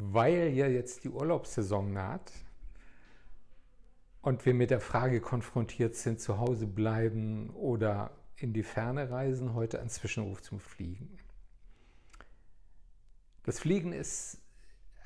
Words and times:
weil 0.00 0.48
ja 0.48 0.66
jetzt 0.66 1.04
die 1.04 1.10
Urlaubssaison 1.10 1.92
naht 1.92 2.32
und 4.22 4.44
wir 4.46 4.54
mit 4.54 4.70
der 4.70 4.80
Frage 4.80 5.20
konfrontiert 5.20 5.94
sind, 5.94 6.20
zu 6.20 6.38
Hause 6.38 6.66
bleiben 6.66 7.50
oder 7.50 8.10
in 8.36 8.52
die 8.52 8.62
Ferne 8.62 9.10
reisen, 9.10 9.54
heute 9.54 9.80
ein 9.80 9.90
Zwischenruf 9.90 10.42
zum 10.42 10.60
Fliegen. 10.60 11.18
Das 13.42 13.60
Fliegen 13.60 13.92
ist 13.92 14.38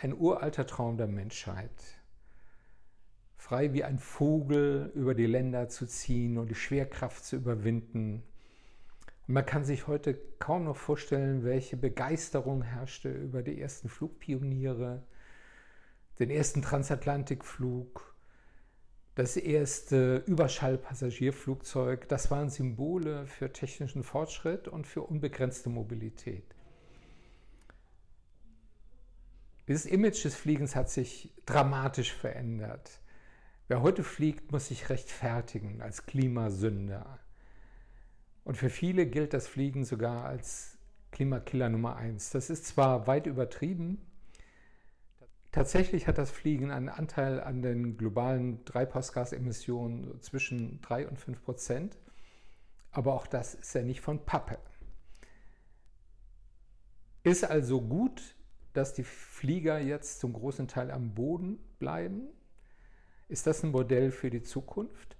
ein 0.00 0.12
uralter 0.12 0.66
Traum 0.66 0.96
der 0.96 1.06
Menschheit. 1.06 1.70
Frei 3.36 3.72
wie 3.72 3.84
ein 3.84 3.98
Vogel 3.98 4.90
über 4.94 5.14
die 5.14 5.26
Länder 5.26 5.68
zu 5.68 5.86
ziehen 5.86 6.38
und 6.38 6.48
die 6.48 6.54
Schwerkraft 6.54 7.24
zu 7.24 7.36
überwinden. 7.36 8.22
Man 9.28 9.44
kann 9.44 9.64
sich 9.64 9.88
heute 9.88 10.14
kaum 10.38 10.64
noch 10.64 10.76
vorstellen, 10.76 11.42
welche 11.42 11.76
Begeisterung 11.76 12.62
herrschte 12.62 13.10
über 13.10 13.42
die 13.42 13.60
ersten 13.60 13.88
Flugpioniere, 13.88 15.02
den 16.20 16.30
ersten 16.30 16.62
Transatlantikflug, 16.62 18.14
das 19.16 19.36
erste 19.36 20.18
Überschallpassagierflugzeug. 20.26 22.06
Das 22.08 22.30
waren 22.30 22.50
Symbole 22.50 23.26
für 23.26 23.52
technischen 23.52 24.04
Fortschritt 24.04 24.68
und 24.68 24.86
für 24.86 25.02
unbegrenzte 25.02 25.70
Mobilität. 25.70 26.44
Dieses 29.66 29.86
Image 29.86 30.24
des 30.24 30.36
Fliegens 30.36 30.76
hat 30.76 30.88
sich 30.88 31.34
dramatisch 31.46 32.12
verändert. 32.12 33.00
Wer 33.66 33.82
heute 33.82 34.04
fliegt, 34.04 34.52
muss 34.52 34.68
sich 34.68 34.88
rechtfertigen 34.88 35.82
als 35.82 36.06
Klimasünder. 36.06 37.18
Und 38.46 38.56
für 38.56 38.70
viele 38.70 39.06
gilt 39.06 39.34
das 39.34 39.48
Fliegen 39.48 39.84
sogar 39.84 40.24
als 40.24 40.78
Klimakiller 41.10 41.68
Nummer 41.68 41.96
eins. 41.96 42.30
Das 42.30 42.48
ist 42.48 42.64
zwar 42.64 43.08
weit 43.08 43.26
übertrieben, 43.26 44.06
tatsächlich 45.50 46.06
hat 46.06 46.16
das 46.16 46.30
Fliegen 46.30 46.70
einen 46.70 46.88
Anteil 46.88 47.40
an 47.40 47.60
den 47.60 47.96
globalen 47.96 48.64
Treibhausgasemissionen 48.64 50.22
zwischen 50.22 50.80
3 50.82 51.08
und 51.08 51.18
5 51.18 51.42
Prozent, 51.42 51.98
aber 52.92 53.14
auch 53.14 53.26
das 53.26 53.54
ist 53.54 53.74
ja 53.74 53.82
nicht 53.82 54.00
von 54.00 54.24
Pappe. 54.24 54.58
Ist 57.24 57.42
also 57.42 57.82
gut, 57.82 58.36
dass 58.74 58.94
die 58.94 59.02
Flieger 59.02 59.80
jetzt 59.80 60.20
zum 60.20 60.32
großen 60.32 60.68
Teil 60.68 60.92
am 60.92 61.14
Boden 61.14 61.58
bleiben. 61.80 62.28
Ist 63.26 63.48
das 63.48 63.64
ein 63.64 63.72
Modell 63.72 64.12
für 64.12 64.30
die 64.30 64.44
Zukunft? 64.44 65.16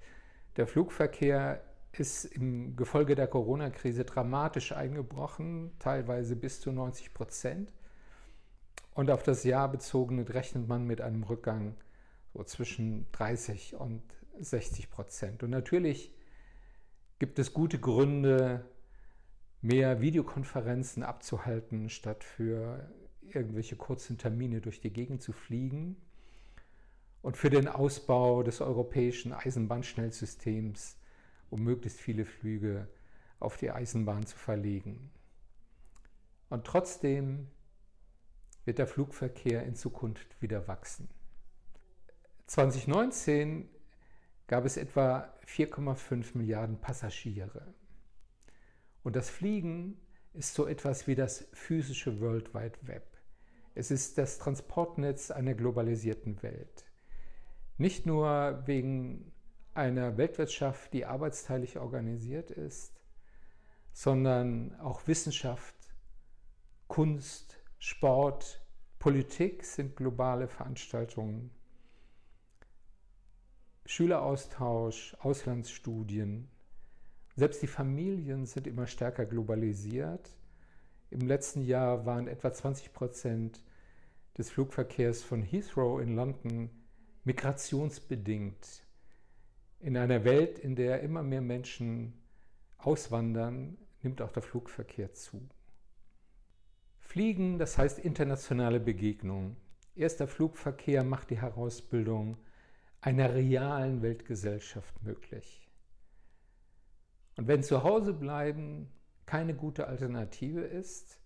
Der 0.56 0.68
Flugverkehr 0.68 1.60
ist 2.00 2.24
im 2.24 2.76
Gefolge 2.76 3.14
der 3.14 3.26
Corona-Krise 3.26 4.04
dramatisch 4.04 4.72
eingebrochen, 4.72 5.72
teilweise 5.78 6.36
bis 6.36 6.60
zu 6.60 6.72
90 6.72 7.14
Prozent. 7.14 7.72
Und 8.94 9.10
auf 9.10 9.22
das 9.22 9.44
Jahr 9.44 9.70
bezogen 9.70 10.20
rechnet 10.22 10.68
man 10.68 10.86
mit 10.86 11.00
einem 11.00 11.22
Rückgang 11.22 11.74
so 12.32 12.42
zwischen 12.44 13.06
30 13.12 13.76
und 13.76 14.02
60 14.38 14.90
Prozent. 14.90 15.42
Und 15.42 15.50
natürlich 15.50 16.14
gibt 17.18 17.38
es 17.38 17.52
gute 17.52 17.78
Gründe, 17.78 18.64
mehr 19.62 20.00
Videokonferenzen 20.00 21.02
abzuhalten, 21.02 21.88
statt 21.88 22.24
für 22.24 22.90
irgendwelche 23.22 23.76
kurzen 23.76 24.18
Termine 24.18 24.60
durch 24.60 24.80
die 24.80 24.92
Gegend 24.92 25.22
zu 25.22 25.32
fliegen. 25.32 25.96
Und 27.22 27.36
für 27.36 27.50
den 27.50 27.66
Ausbau 27.66 28.42
des 28.42 28.60
europäischen 28.60 29.32
Eisenbahnschnellsystems 29.32 30.96
um 31.50 31.62
möglichst 31.62 32.00
viele 32.00 32.24
Flüge 32.24 32.88
auf 33.38 33.56
die 33.56 33.70
Eisenbahn 33.70 34.26
zu 34.26 34.36
verlegen. 34.36 35.10
Und 36.48 36.64
trotzdem 36.64 37.48
wird 38.64 38.78
der 38.78 38.86
Flugverkehr 38.86 39.64
in 39.64 39.74
Zukunft 39.74 40.40
wieder 40.40 40.66
wachsen. 40.68 41.08
2019 42.46 43.68
gab 44.46 44.64
es 44.64 44.76
etwa 44.76 45.34
4,5 45.46 46.36
Milliarden 46.36 46.80
Passagiere. 46.80 47.74
Und 49.02 49.16
das 49.16 49.30
Fliegen 49.30 50.00
ist 50.32 50.54
so 50.54 50.66
etwas 50.66 51.06
wie 51.06 51.14
das 51.14 51.48
physische 51.52 52.20
World 52.20 52.54
Wide 52.54 52.78
Web. 52.82 53.06
Es 53.74 53.90
ist 53.90 54.18
das 54.18 54.38
Transportnetz 54.38 55.30
einer 55.30 55.54
globalisierten 55.54 56.42
Welt. 56.42 56.84
Nicht 57.78 58.06
nur 58.06 58.62
wegen 58.66 59.32
einer 59.76 60.16
Weltwirtschaft, 60.16 60.92
die 60.92 61.04
arbeitsteilig 61.04 61.78
organisiert 61.78 62.50
ist, 62.50 63.00
sondern 63.92 64.74
auch 64.80 65.06
Wissenschaft, 65.06 65.74
Kunst, 66.88 67.58
Sport, 67.78 68.60
Politik 68.98 69.64
sind 69.64 69.96
globale 69.96 70.48
Veranstaltungen. 70.48 71.50
Schüleraustausch, 73.84 75.16
Auslandsstudien, 75.20 76.48
selbst 77.36 77.60
die 77.60 77.66
Familien 77.66 78.46
sind 78.46 78.66
immer 78.66 78.86
stärker 78.86 79.26
globalisiert. 79.26 80.34
Im 81.10 81.20
letzten 81.20 81.62
Jahr 81.62 82.06
waren 82.06 82.28
etwa 82.28 82.52
20 82.52 82.94
Prozent 82.94 83.62
des 84.38 84.50
Flugverkehrs 84.50 85.22
von 85.22 85.42
Heathrow 85.42 86.00
in 86.00 86.16
London 86.16 86.70
migrationsbedingt 87.24 88.85
in 89.80 89.96
einer 89.96 90.24
Welt, 90.24 90.58
in 90.58 90.74
der 90.76 91.00
immer 91.02 91.22
mehr 91.22 91.40
Menschen 91.40 92.14
auswandern, 92.78 93.76
nimmt 94.02 94.22
auch 94.22 94.32
der 94.32 94.42
Flugverkehr 94.42 95.12
zu. 95.12 95.48
Fliegen, 96.98 97.58
das 97.58 97.78
heißt 97.78 97.98
internationale 97.98 98.80
Begegnung. 98.80 99.56
Erster 99.94 100.26
Flugverkehr 100.26 101.04
macht 101.04 101.30
die 101.30 101.40
Herausbildung 101.40 102.36
einer 103.00 103.34
realen 103.34 104.02
Weltgesellschaft 104.02 105.02
möglich. 105.02 105.70
Und 107.36 107.48
wenn 107.48 107.62
zu 107.62 107.82
Hause 107.82 108.12
bleiben 108.12 108.90
keine 109.26 109.54
gute 109.54 109.86
Alternative 109.86 110.60
ist, 110.60 111.20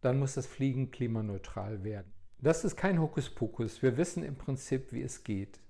dann 0.00 0.18
muss 0.18 0.34
das 0.34 0.46
Fliegen 0.46 0.90
klimaneutral 0.90 1.82
werden. 1.84 2.12
Das 2.38 2.64
ist 2.64 2.76
kein 2.76 3.00
Hokuspokus. 3.00 3.82
Wir 3.82 3.96
wissen 3.96 4.22
im 4.22 4.36
Prinzip, 4.36 4.92
wie 4.92 5.02
es 5.02 5.24
geht. 5.24 5.60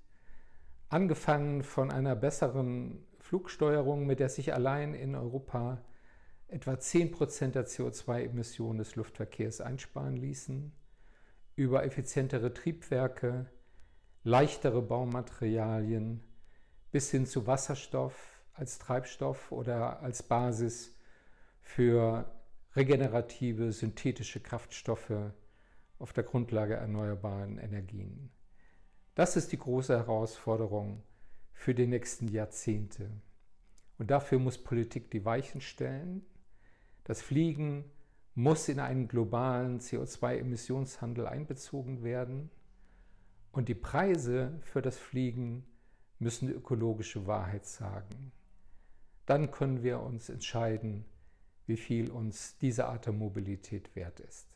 Angefangen 0.91 1.63
von 1.63 1.93
einer 1.93 2.17
besseren 2.17 3.07
Flugsteuerung, 3.21 4.07
mit 4.07 4.19
der 4.19 4.29
sich 4.29 4.53
allein 4.53 4.93
in 4.93 5.15
Europa 5.15 5.85
etwa 6.49 6.73
10% 6.73 7.53
der 7.53 7.65
CO2-Emissionen 7.65 8.79
des 8.79 8.97
Luftverkehrs 8.97 9.61
einsparen 9.61 10.17
ließen, 10.17 10.73
über 11.55 11.85
effizientere 11.85 12.53
Triebwerke, 12.53 13.47
leichtere 14.25 14.83
Baumaterialien 14.83 16.25
bis 16.91 17.13
hin 17.13 17.25
zu 17.25 17.47
Wasserstoff 17.47 18.43
als 18.55 18.81
Treibstoff 18.81 19.53
oder 19.53 20.01
als 20.01 20.25
Basis 20.25 20.97
für 21.61 22.25
regenerative 22.75 23.71
synthetische 23.71 24.41
Kraftstoffe 24.41 25.33
auf 26.01 26.13
der 26.13 26.25
Grundlage 26.25 26.75
erneuerbaren 26.75 27.59
Energien. 27.59 28.33
Das 29.21 29.37
ist 29.37 29.53
die 29.53 29.59
große 29.59 29.95
Herausforderung 29.99 31.03
für 31.53 31.75
die 31.75 31.87
nächsten 31.87 32.27
Jahrzehnte. 32.29 33.11
Und 33.99 34.11
dafür 34.11 34.39
muss 34.39 34.57
Politik 34.57 35.11
die 35.11 35.27
Weichen 35.27 35.61
stellen. 35.61 36.25
Das 37.05 37.21
Fliegen 37.21 37.85
muss 38.35 38.71
in 38.71 38.81
einen 38.81 39.09
globalen 39.09 39.79
CO2-Emissionshandel 39.79 41.27
einbezogen 41.27 42.03
werden. 42.03 42.49
Und 43.53 43.69
die 43.69 43.75
Preise 43.75 44.59
für 44.63 44.81
das 44.81 44.97
Fliegen 44.97 45.67
müssen 46.19 46.49
die 46.49 46.55
ökologische 46.55 47.27
Wahrheit 47.27 47.67
sagen. 47.67 48.33
Dann 49.27 49.51
können 49.51 49.83
wir 49.83 50.01
uns 50.01 50.31
entscheiden, 50.31 51.05
wie 51.67 51.77
viel 51.77 52.11
uns 52.11 52.57
diese 52.57 52.87
Art 52.87 53.05
der 53.05 53.13
Mobilität 53.13 53.95
wert 53.95 54.19
ist. 54.21 54.47